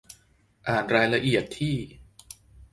[0.67, 1.75] อ่านรายละเอียดที่